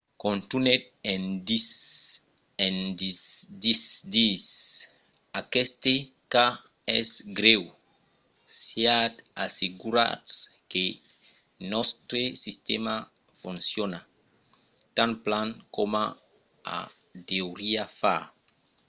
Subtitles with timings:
[0.23, 0.83] contunhèt
[2.65, 2.75] en
[3.63, 4.57] disent
[5.41, 5.93] aqueste
[6.33, 6.55] cas
[6.99, 7.63] es grèu.
[8.61, 10.31] siatz assegurats
[10.71, 10.83] que
[11.71, 12.95] nòstre sistèma
[13.41, 13.99] fonciona
[14.97, 16.05] tan plan coma
[16.77, 16.79] o
[17.29, 18.23] deuriá far.